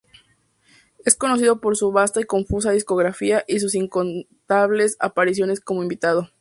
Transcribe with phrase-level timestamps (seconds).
[1.05, 6.27] Es conocido por su vasta y confusa discografía y sus incontables apariciones como invitado.